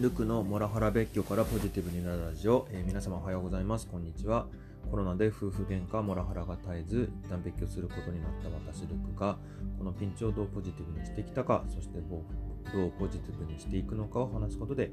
[0.00, 3.88] ルクのモラハラ別居からポジティブになるラジオ、えー皆様おはようございます。
[3.88, 4.46] こんにちは。
[4.88, 9.36] コロナで夫婦喧嘩、モラハラが絶えず、一旦別居することになった私ルクが、
[9.76, 14.92] このピンチをどうポジティブにしてきたか、そしてどうポジティブにしていくのかを話すことで、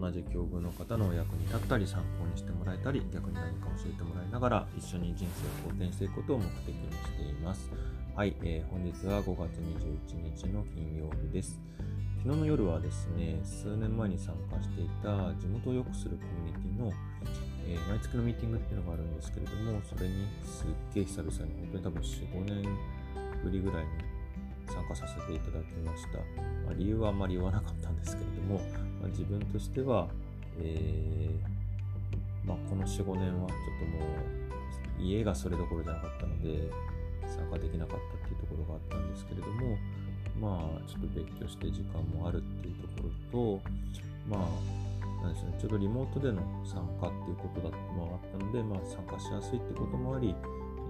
[0.00, 7.70] 同じ境遇の方のお役に立ったり、参考にしてもらえたり、逆に何か教えてもらいながら、一緒に人生を好転していくことを目的にしています。
[8.16, 11.60] はい、えー本日は5月21日の金曜日です。
[12.24, 16.92] 昨日の夜はですね、数年前に参加していた地元を良くするコミュニティの、
[17.68, 22.78] えー毎月のミーティングっていうのがあるんですけれども、それにすっげえ久々に、本当に多分4、5年
[23.44, 23.90] ぶりぐらいに
[24.66, 26.16] 参加させていただきました。
[26.16, 28.60] まあ、理由はあんまり言わなかったんですけれども、
[28.98, 30.08] まあ、自分としては、
[30.58, 34.06] えーまあ、この4、5年はちょっとも
[35.00, 36.70] う家がそれどころじゃなかったので、
[37.28, 39.76] 参加できなかったっていうところがあったんですけれども、
[40.40, 43.70] まあ、ちょっと別居して時間もあるっていうところと、
[44.28, 50.34] まあ、なんでしょうね、ちょうどリモートでの参加っていうことだったのがあったので、まあ、参加しやすいってこともあり、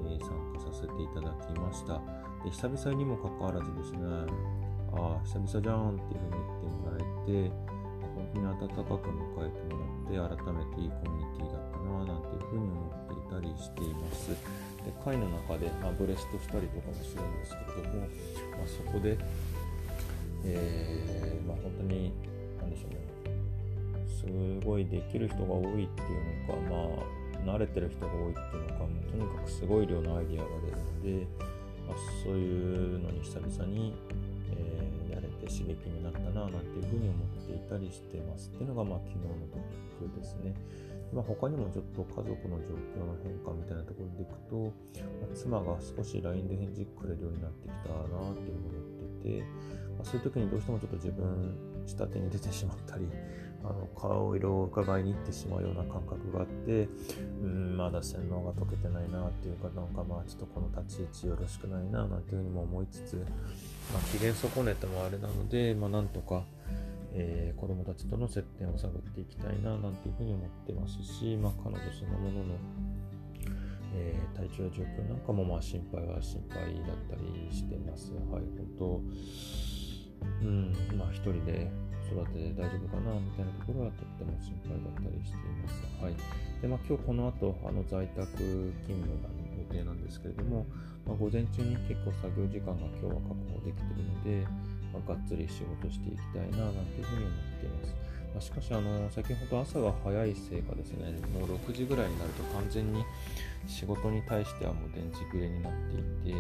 [0.05, 2.01] えー参加させていただきました。
[2.45, 3.99] で、久々にもかかわらずですね、
[4.93, 7.51] ああ、久々じゃんっていうふうに言ってもらえて、
[8.15, 9.81] 本当に温かく迎えても
[10.19, 14.31] らって、改めていいコミュニティだったななんていうふうに思っていたりしています。
[14.31, 14.37] で、
[15.05, 18.07] 会の中で、まあ、ブレストしたりとかもするんですけれども、ま
[18.65, 19.19] あ、そこで、
[20.45, 22.13] えーまあ、本当に、
[22.59, 27.03] なんでしょうね、すごいできる人が多いっていうのか、
[27.45, 30.49] まあ、慣れてる人が多いっていうのか、もうとにかくすごい量のアイデアが
[31.03, 31.27] 出るので、
[31.87, 33.95] まあ、そういうのに久々に、
[34.53, 39.57] えーやれて刺激になったななんていうふうに思っていたりしてますっていうのが、まあ、昨日のト
[39.97, 40.55] ピックですね。
[41.13, 44.73] まあ、他にもちょっと家族の状況の変化みたいなところでいくと、
[45.21, 49.41] まあ妻が少し LINE で返事くれるようになってきたなっていうふうに思ってて、
[49.97, 53.09] まあ、そういう時にどうしてもちょっと自分下手に出てしまったり、
[53.65, 56.89] あの顔色を伺いに行ってしまうような感覚があって、
[57.43, 63.17] うん、まだ洗脳が解けてないなっていうか、なんかまあちょっとこの立ち位置よろしくないななんていうふうにも思いつつ、
[63.93, 66.45] まあ、機嫌損ねてもあれなので、まあ、なんとか、
[67.19, 72.55] えー子供たちとの接点を探っていきたいななんていうふうに思ってますし、まあ、彼女そのものの、
[73.95, 78.13] えー体調や状況なんかもまあ心配は心配だったりしてます。
[78.13, 79.03] はい、本当、
[80.43, 81.73] うん、まあ一人で
[82.13, 86.05] 育てで大丈夫かなみたいなところはとっても心配だったりしています。
[86.05, 86.15] はい。
[86.61, 90.67] で、まあ今日この後、あの在宅勤務が予定なんですけれども、
[91.07, 94.47] まあ、午前中に結構作業時間が今日は確保できているので、
[94.97, 97.95] まあ、がっつり仕事していきたいななんていうふうに思っています。
[98.33, 103.05] まあ、しかし、あの、先ほど朝が早いせいかですね、もう6時ぐらいになると完全に
[103.67, 106.39] 仕事に対してはもう電池切れになっていて、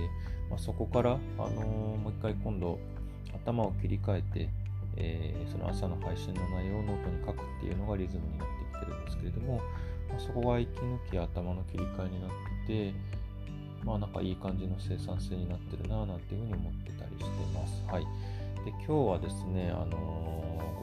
[0.48, 1.16] まあ、そこから、あ
[1.50, 1.60] の
[1.96, 2.78] もう一回今度
[3.34, 4.48] 頭を切り替えて、
[4.96, 9.56] えーその朝の配信の内容をノートに書くっていうのがリズムになってきてるんですけれども、
[10.08, 12.30] まあ、そこが息抜き頭の切り替えになっ
[12.66, 12.94] てて、
[13.84, 17.84] まあなんかいい感じの生産性になってるなぁなんていうふうに思ってたりしてます。
[17.86, 18.06] はい。
[18.66, 20.26] で、今日はですね、あのー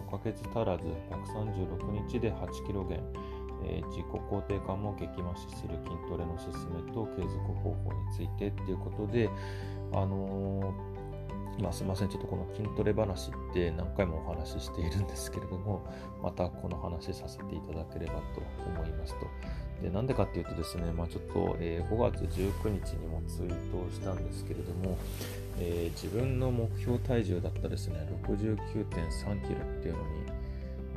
[0.03, 3.01] 5ヶ月足らず136日で8キロ減、
[3.65, 9.29] えー自己肯定感も激増しする筋トレの勧めと継続方法についてっていうことで、
[9.93, 10.92] あのー
[11.59, 15.85] まあ、すみません、ちょっとこの筋トレ話って何回もお話ししているんですけれども、
[16.21, 19.27] またこの話させていただければと思いますと。
[19.81, 24.97] で、なんでかっていうとですね、まあ、ちょっと、え5月19日にもツイートをしたんですけれども、
[25.59, 30.23] えー自分の目標体重だったですね、69.3キロっていうのに、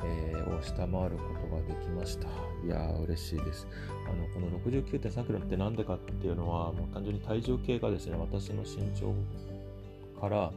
[0.03, 1.09] えーを下回るこ
[1.49, 2.27] とができました。
[2.65, 3.67] いやー、嬉しいです。
[4.07, 9.13] あの、この69.3キロってなんでかっていうのは、もう単純に体重計がですね、私の身長
[10.19, 10.51] から、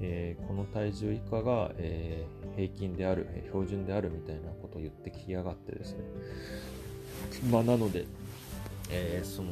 [0.00, 5.98] えーこの体重以下が、えー平均である、え標準であるみたいなことを言ってきやがってですね。
[7.50, 8.06] まあ、なので、
[8.90, 9.50] えーその、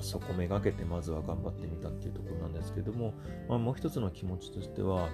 [0.00, 3.12] そこめがけてまずは頑張ってみたっていうところなんですけども、
[3.48, 5.08] まあ、もう一つの気持ちとしては、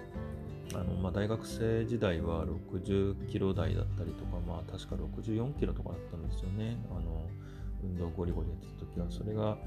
[0.74, 6.76] あのまあ、大学生時代は60キロ台だったりとか、まあ、確か64キロとかだったんですよね。
[6.90, 7.28] あの
[7.82, 9.58] 運動ゴリゴリやってた時は、それが、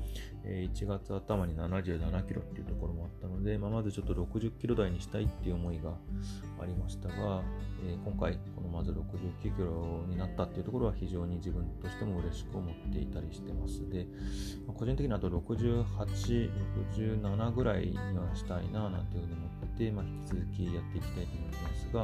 [0.44, 5.92] え1月頭に77キロっていうところもあったので、まあ、まずちょっと60キロ台にしたいっていう思いが
[6.62, 7.44] ありましたが、
[7.86, 13.90] えー今回、このまず69キロになったっていうところは非常に自分としても嬉しく思っていたりしてます。
[13.90, 14.08] で、
[14.68, 16.52] まあ個人的にあと68、
[16.92, 22.00] 67ぐらいにはしたいななんていうふうに思って、まあ、引き続きやっていきたいと思ってますが、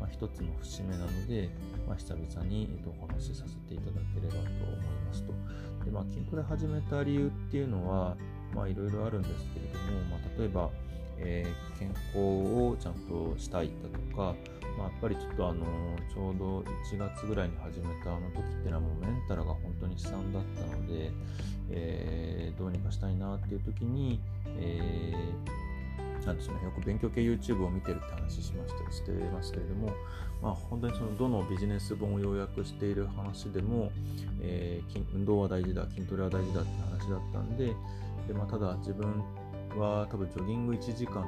[0.00, 1.50] まあ、一つの節目なので、
[1.86, 5.32] まあ、久々に、えっと、お話しさせていただければと思いますと。
[5.84, 8.16] で、まあ、筋トレ始めた理由っていうのは、
[8.54, 10.70] まあ、いろいろあるんですけれども、まあ、例えば、
[11.18, 14.34] えー健康をちゃんとしたいだとか、
[14.76, 15.64] まあ、やっぱりちょっとあの
[16.12, 16.60] ちょうど
[16.92, 21.10] 1月ぐらいに始めたあの時っていうのはもうメンタルが本当に悲惨だったので、
[21.70, 25.69] えー、どうにかしたいなっていう時に、えー、
[26.26, 29.88] なんですね、よく勉強系 YouTube を見てるって話しましたしてますけれども、
[30.42, 33.90] まあ、本当にそのどのビジネス本を要約している話でも、
[34.40, 37.66] えー、運動は大事だ筋トレは大事だって話だったんで
[38.28, 39.22] で、まあ、ただ自分
[39.78, 41.26] は多分ジョギング1時間とか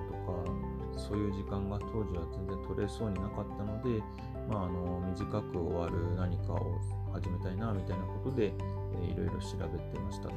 [0.97, 4.03] そういう時間が当時は全然取れそうになかったので、
[4.49, 6.81] まあ、あの短く終わる何かを
[7.13, 8.53] 始めたいなみたいなことで、
[8.95, 10.35] えー、いろいろ調べてましたと。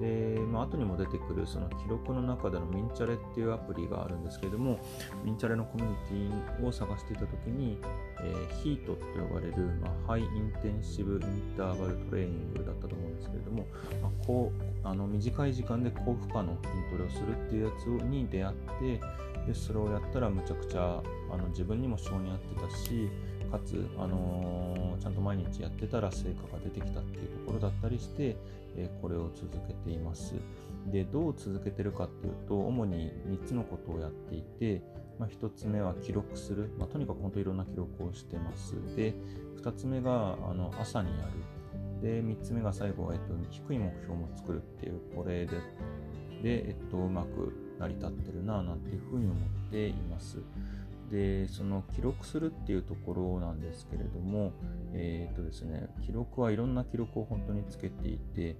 [0.00, 4.78] で、まあ後にも出てくるその記録の中でのミンチャレっていうアプリがあるんですけれども、
[5.24, 7.78] ミンチャレのコミュニティを探していたときに、
[8.20, 13.66] えー、ヒートと呼ばれる、まあ、ハイインテンシブインターバルトレーニングだったと思うんですけれども、
[14.02, 19.00] まあ、こうあの短い時間で高負荷の筋トレをするっていうやつに出会って
[19.46, 23.08] でそれをやったらむちゃくちゃあの自分にも性に合ってたし
[23.50, 28.36] かつ、あのー、ちゃんと毎日やってたら成果が出てきたっていうところだったりして、
[28.76, 30.34] え、これを続けています。
[30.86, 34.82] で、どう続けてるかっていうと、主に3つのことをやっていて、
[35.18, 36.70] まあ、1つ目は記録する。
[36.78, 38.74] まあ、とにかく本当いろんな記録をしてます。
[38.96, 39.14] で、
[39.60, 41.58] 2つ目があの朝にやる。
[42.02, 45.56] で、3つ目が最後は、えっと、低い目標も作るっていう、これで、
[46.42, 50.38] で、えっと、うまく成り立ってるな、なんていうふうに思っています。
[51.10, 54.52] で、その記録するっていうところなんですけれども、
[54.92, 58.56] えっ、とですね、記録はいろんな記録を本当につけていて、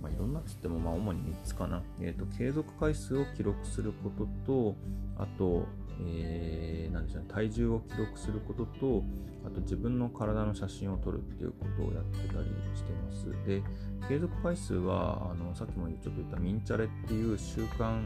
[0.00, 1.82] まあ、いろんなつっても、まあ、主に3つかな。
[2.00, 4.76] えっ、と、継続回数を記録することと、
[5.18, 5.66] あと、
[6.00, 9.04] えー、なんでしょうね、体重を記録することと、
[9.44, 13.30] あと自分の体の写真を撮るっていうことをやってたりしてます。
[13.46, 13.62] で、
[14.08, 18.04] 継続回数は、あのさっきもちょっと言ったミンチャレっていう習慣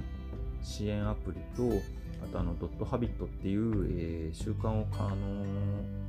[0.63, 1.83] 支援アプリと、
[2.23, 6.07] あとあのドットハビットっていう、えー、習慣を、あの、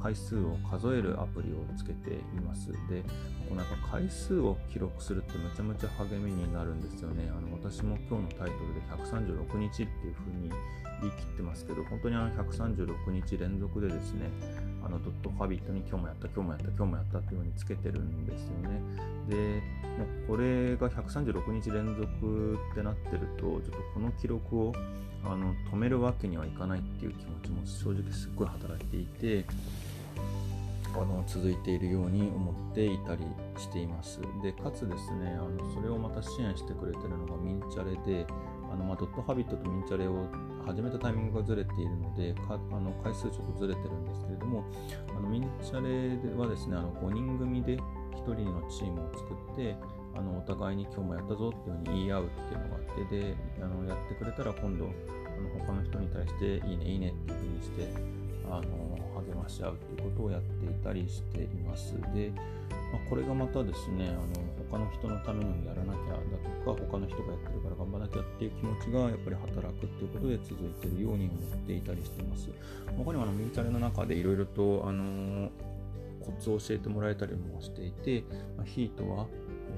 [0.00, 2.70] 回数を数えるアプリをつけています。
[2.88, 3.02] で、
[3.48, 7.30] このやっぱ回数を記録するってめちゃめちゃ励みになるんですよね。
[7.36, 10.50] あの私も今日のタイトルで136日っていうふうに
[11.00, 14.30] 言い切ってますけど、本当にあの136日連続でですね、
[14.88, 18.80] あのドットハビットに今日もやった、今日もやった、今日もやったっていうふうにつけてるんですよね。
[19.28, 24.72] で、もうこれが136日連続ってなってると、ちょっとこの記録を
[25.24, 29.44] あの止めるわけにはいかないっていう気持ちも正直すっごい働いていて、
[31.00, 33.24] あの続いているように思っていたり
[33.56, 34.20] しています。
[34.42, 38.26] で、かつですね、あのそれをまた支援してくれてるのがミンチャレで、
[38.70, 40.26] あのまあ、ドットハビットとミンチャレを
[40.66, 44.64] 始めたタイミングがずれているので、かあの回数ちょっとずれてるんですけれども、
[45.16, 49.76] あのミンチャレはですね、あの5人組で1人のチームを作って、
[50.14, 54.88] あのお互いに今日もやったぞっていうふうに言い合うっていうのがあって、で、あのやってくれたら今度、あ
[55.40, 58.17] の他の人に対していいね、いいねっていうふうにして、
[58.50, 61.94] あの励まし合うということをやっていたりしています。
[62.14, 62.32] で、
[62.92, 64.18] まあ、これがまたですね、あの
[64.70, 66.18] 他の人のためにやらなきゃだ
[66.64, 72.48] とか、他の人がやってるから頑張らなきゃっていう気持ちがやっぱり働くっていうことで続いてるように思っていたりしてます。
[72.96, 75.50] 他にもあのミニチャレの中でいろいろと、あの
[76.20, 78.24] コツを教えてもらえたりもしていて、
[78.56, 79.26] まあ、ヒートは、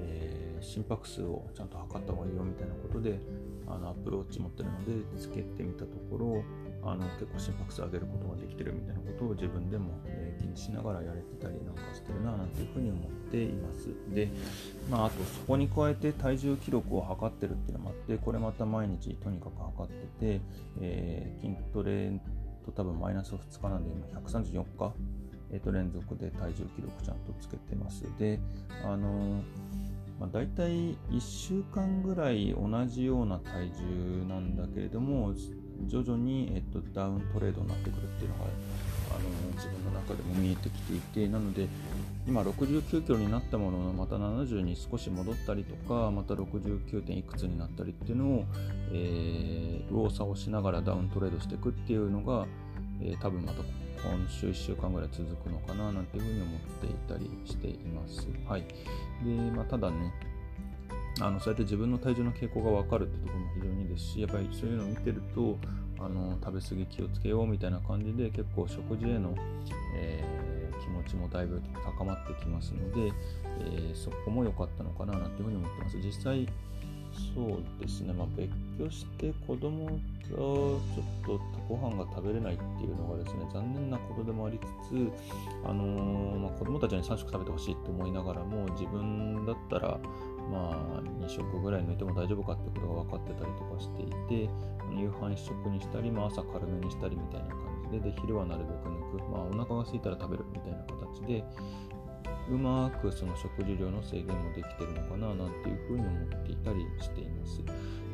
[0.01, 3.21] えー、心拍数をちゃんと測った方がいいよみたいなことで、
[3.69, 6.43] あのアプルウォッチ持ってるのでつけてみたところ、
[6.83, 13.89] あの結構心拍数上げることができてるみたいなことを自分でも、えー、気にしながらやれてたりなんかしてるななんていうふうに思っています。
[14.15, 14.29] で、
[14.91, 20.41] まあ、あとそこに加えて体重記録を測ってるっていうのもあって、これまた毎日とにかく測ってて、
[20.81, 22.21] えー、筋トレ
[22.65, 24.95] と多分マイナス2日なんで今134日、
[25.53, 28.05] えー、と連続で体重記録ちゃんとつけてます。
[28.19, 28.41] で、
[28.85, 29.43] あのー
[30.21, 30.71] まあ、大体
[31.11, 35.33] 1週間ぐらい同じような体重なんだけれども
[35.87, 38.45] 徐々に、えっと、ダウントレードになってくるっていうのが
[39.11, 39.21] あの
[39.57, 41.67] 自分の中でも見えてきていてなので
[42.27, 48.45] 今69キロになったもののまた70に少し戻ったりとかまた69点いくつになったりっていうのを、
[48.93, 52.47] えー、右往左往しながらダウントレードしていくっていうのが、
[53.01, 53.63] えー、多分また
[54.03, 58.27] 今週1週間ぐらい続くのかななんていうふうに思っていたりしています。
[58.49, 58.63] はい。
[59.23, 60.13] で、まあ、ただね、
[61.19, 65.59] あのそうやって自分の体重の傾向が分かるってところも非常にいいですしやっぱりそういうのを見てると
[65.99, 69.35] あの食べ過ぎ気をつけようみたいな感じで結構食事への、
[69.97, 71.61] えー、気持ちもだいぶ
[71.99, 73.13] 高まってきますので、
[73.61, 75.99] えー、そこも良かったのかななんていうふうに思ってます。
[75.99, 76.49] 実際
[77.35, 78.49] そうですね、まあ、別
[78.79, 80.01] 居して子供
[80.31, 85.11] とちょっとご飯が食べれないっていうのがですね残念なことでもありつつ、
[85.65, 89.99] あのーまあ、子供たちに3食食べてほしいって思いながらも自分だったら
[90.51, 94.51] まあ、2食ぐらい抜いても大丈夫かってことが分かってたりとかしていて、
[94.97, 97.59] 夕飯1食にしたり、まあ、朝軽めにしたりみたいな感
[97.93, 101.45] じでで昼はなるべく抜く、まあ、お腹が空いたら食べるみたいな形で
[102.49, 107.61] うまくその食事量の制限もできてるのかななんていうふうに思っていたりしています。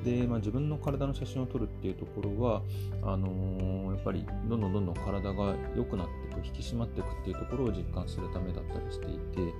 [0.05, 2.63] で、まあ、自分の体の写真を撮るっていうところは
[3.03, 9.53] あのー、やっぱりどんどんどんどん体が良くなっていく引き締まっていくっていうところを実感するためだったりしていて、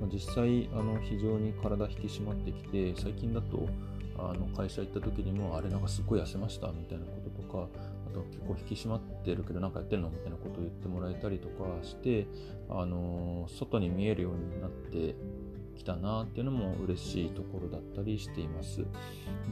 [0.00, 3.68] ま、実際あの非常に体引き締まってきて最近だと
[4.18, 7.68] あの会社行った時にもあれなんかすっごい痩せましたみたいなこととか
[8.10, 12.26] あと結構引き締まってるけどなんかやってんのみたいなことを言ってもらえたりとかして
[12.70, 15.14] あの外に見えるようになって
[15.76, 18.84] きたなっていうのも嬉しいところだったりしています。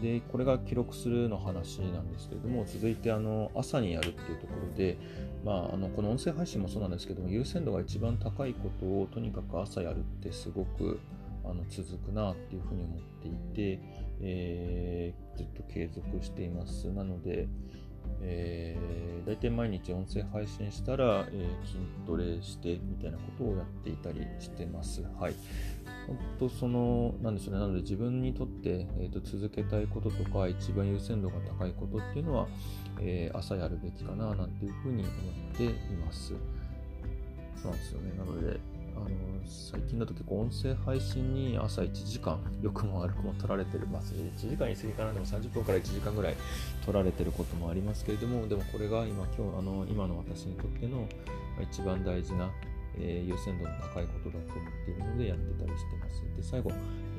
[0.03, 4.99] で、これが記録するの話なんですけれども、続いてあの朝にやるっていうところで、
[5.45, 10.99] まあ、あのこの音声配信もそうなんですけども、優先度が一番高いことをとにかく朝やるってすごく
[11.45, 13.81] あの続くなっていうふうに思っていて、
[14.21, 16.91] えー、ずっと継続しています。
[16.91, 17.47] なので、
[18.23, 25.03] えー、大体毎日音声配信したら、えー、筋トレしてみたいなことをやっていたりしてます。
[25.21, 25.35] はい。
[26.07, 27.61] 本当その、なんでしょうね。
[27.61, 32.47] なので自分にとって、えーと、続けたいこととか、一番優先度が高いことっていうのは、
[33.01, 35.11] えー、朝やるべきかな、なんていうふうに思
[35.53, 36.35] っています。
[37.57, 38.13] そうなんですよね。
[38.19, 38.61] なので、
[38.97, 39.09] あの
[39.45, 46.37] 最近だと結構音声配信に朝1時間、良くも悪くも取られてる、まあ、1時間に過ぎかな、でも30分から1時間ぐらい
[46.85, 51.09] 取られてることもありますけれども、でもこれが今、今日、あの今の私にとっての
[51.61, 52.51] 一番大事な
[52.99, 56.23] えー、優先度の高いことだと思っているのでやってたりしてます。
[56.37, 56.71] で、最後、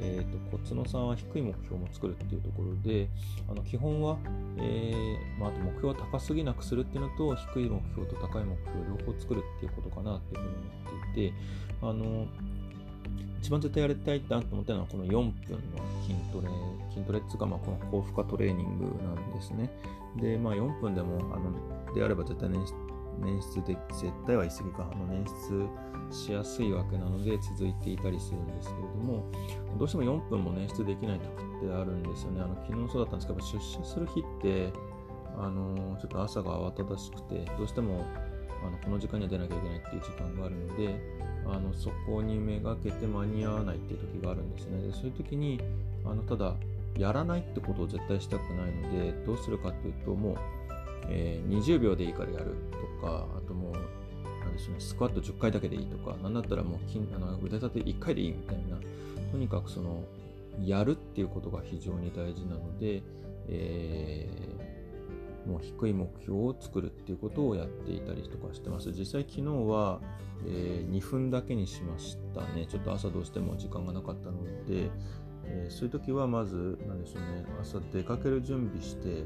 [0.02, 3.10] えーと、コツノさんは低い目標も作るっていうところで、
[3.50, 4.18] あの基本は、
[4.58, 11.34] えー、まあ、あと目標を高すぎなくするっていうのと、低い目標と高い目標を両方作るっていうことかなっていうふうに思っていて、
[11.82, 12.28] あの
[13.46, 15.32] 一番絶対やりたいなと思ったのはこの4分の
[16.02, 16.48] 筋トレ、
[16.92, 19.70] 筋トレっていうか、まあ、この高負荷トレーニングなんですね。
[20.20, 22.58] で、まあ4分でも、あの、であれば絶対ね、
[23.20, 29.32] 捻出で絶対は言い過ぎかあの捻出しやすいわけなので続いていたりするんですけれども
[29.78, 31.28] どうしても4分も捻出できない時
[31.66, 32.42] ってあるんですよね。
[32.42, 34.72] あの昨日そうだったんですけど出社する日って
[35.38, 38.06] あのちょっと朝が慌ただしくてどうしても
[38.66, 41.00] あのこの時間には出なきゃいけないっていう時間があるので
[41.48, 44.82] あのそこにめがけて間に合わないっていう時があるんですね。
[44.82, 45.60] でそういう時に
[46.06, 46.56] あのただ
[46.98, 50.36] やらないってことを絶対したくないのでどうするかっていうともう
[51.10, 53.74] えー、20秒でいいからやるとか、あともう、
[54.44, 58.78] なんでしょうね、スクワット10回だけでいいとか、なんだったらもう筋あの腕立て1回でいいみたいな、
[59.32, 60.04] とにかくその、
[60.64, 63.04] やるっていうことが非常に大事なので、
[63.48, 68.92] えー、もう低い目標を作るっていうことをやっていたりとかしてます。
[68.92, 70.00] 実際昨日は、
[70.48, 72.66] えー、2分だけにしましたね。
[72.68, 74.90] ちょっと朝どうしても時間がなかったので、
[75.48, 79.24] えー、そういう時はまず、なんでしょうね、朝出かける準備して、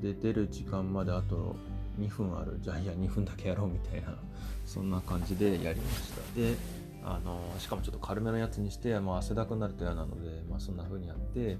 [0.00, 1.56] で、出る時間まであと
[1.98, 2.58] 2分ある。
[2.60, 4.16] じゃあ、いや、2分だけやろうみたいな、
[4.64, 6.40] そんな感じでやりました。
[6.40, 6.56] で、
[7.04, 11.58] あのしかもちょっと軽めのやつにして、まあ、汗だくになると嫌なので、まあ、そんな風にやって、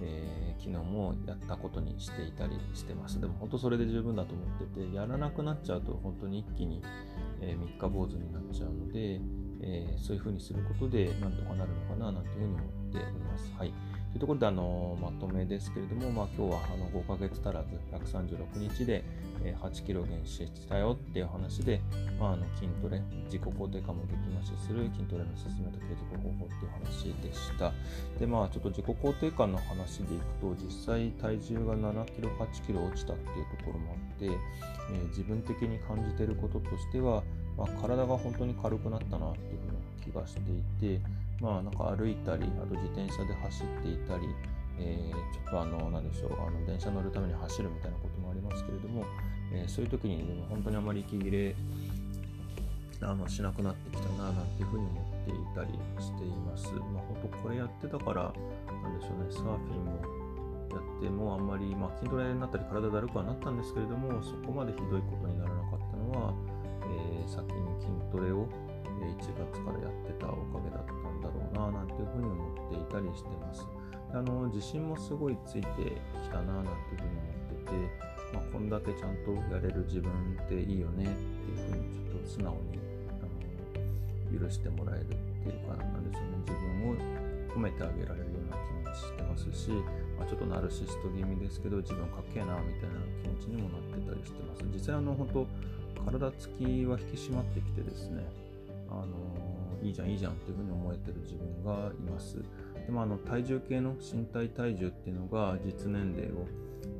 [0.00, 3.20] えー、昨日もやったことにしていたりしてます。
[3.20, 6.82] でも本当それで十分だと思ってて、やらなくなっちゃうと本当に一気に、
[7.40, 9.20] えー、三日坊主になっちゃうので、
[9.66, 13.52] えー、そういうふうにすることでなんとかなるのかななんていうふうに思っております。
[13.58, 13.72] はい。
[14.14, 19.02] というところであのまとめですけれども、まあ、今日はあの5ヶ月足らず136日で
[19.42, 21.80] 8キロ減脂したよっていう話で、
[22.20, 24.14] まあ、あの筋トレ、自己肯定感も激
[24.48, 27.72] 増しする筋トレの進めた継続方法っていう話でした。
[28.20, 37.24] で、まあちょっと自己肯定感の話でいくと、実際体重が7キロ、8キロ落ちたっていうところもあって、えー、自分的に感じてることとしては、
[37.58, 40.40] まあ、体が本当に軽くなったなっていうふうな気がして
[40.86, 41.00] いて、
[41.40, 44.28] まあなんか歩いたり、あと自転車で走っていたり、
[44.78, 49.04] えー、ちょっとあの、なんでしょう、あの電車乗るために走るみたいなこともありますけれども、
[49.52, 51.54] えー、そういう時に、ね、本当にあまり息切れ
[53.02, 56.72] あのしなくなってきたな、なんていうふうに思っていたりしています。
[56.72, 58.32] まあ本当これやってたから、
[58.82, 60.24] なんでしょうね、サーフィンも
[60.70, 65.53] やってもあんまり、まあ、筋トレになったり体だるくはなったんですけれども、そこまでひどいことになら
[69.34, 73.66] 月からやってたおかげだったんだろうななんていうふうに思っていたりしてます。
[74.14, 82.78] あの自信もすごいついてきたななんていうふうに思ってて、まあ、こんだけちゃんとやれる自分っていいよねっていうふうにちょっと素直に
[83.10, 85.08] あの許してもらえるっ
[85.42, 87.24] ていうかなんでしょうね自分を
[87.54, 89.70] 褒めてあげられるような気持ちしてますし、
[90.14, 95.46] まあ、ちょっとナルシスト気味ですけど自分かっけえなみたいな気持ちにもなってたりしてます実際あの本当
[96.04, 98.22] 体つきは引き締まってきてですね
[99.02, 102.42] あのいいじゃんいいじゃんっていうふうに思えてる自分がいます。
[102.86, 106.46] でもあの体重計の身体体重っていうのが実年齢を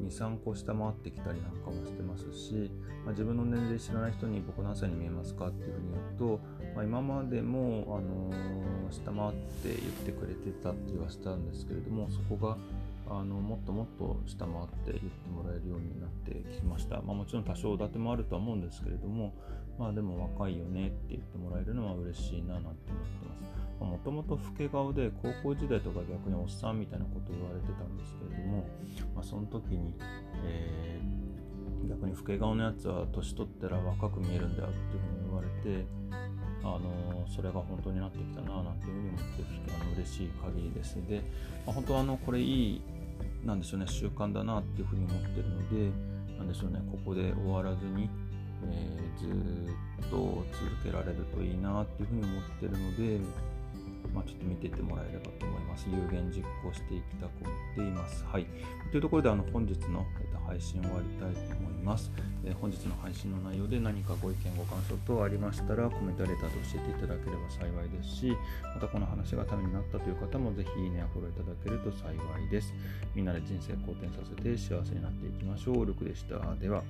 [0.02, 2.70] 23個下回ってきたりなんかもしてますし、
[3.04, 6.40] まあ、自分の年齢知らない人に僕何歳に見えますかっていうふうに言うと、
[6.74, 9.32] まあ、今までも、あのー、下回っ
[9.62, 12.56] て言ってくれてたって言わせたんですけれどもそこが
[13.06, 19.34] あのもっともっと下回って言ってもらえるようになってきました、まあ、もちろん多少おだてもあるとは思うんですけれども
[19.78, 23.64] まあでも若いよねって言ってもらえるのは嬉しいななんて思ってます。
[23.80, 28.64] もともと老け顔で高校時代とか逆におっさんみたいなこと言われてたんですけれども、
[29.14, 29.94] まあ、その時に、
[30.44, 35.86] えー、逆に老け顔のやつは年取ったら若く見えるんだよっていうふうに言われて
[36.62, 40.94] あのそれが本当になってきたななんていうふうに思ってあの嬉しい限りです。
[41.06, 41.22] で、
[41.66, 42.82] まあ、本当はあのこれいい
[43.44, 45.90] なんでしょうね習慣だなっていうふうに思ってるので
[46.38, 48.08] なんでしょうねここで終わらずに、
[48.66, 53.20] えー、ずっと続けられるといいなっていうふうに思ってるので
[54.12, 55.86] まあ、ちょっと見てってもらえればと思います。
[55.90, 58.24] 有言実行していきたく思っています。
[58.24, 58.46] はい。
[58.90, 62.12] というところで、あの本日の、えっと、配信終わりたいと思います、
[62.44, 68.36] えー、本日の配信の内容で何かご意見、ご感想等ありましたら、コメントレターで教えていただければ幸いですし、
[68.74, 72.72] またこの話がためになったという方も、ぜひいいねやフォローいただけると幸いです。
[73.14, 75.86] みんなで人生好転させて幸せになっていきましょう。
[75.86, 76.38] ルクでした。
[76.54, 76.84] では。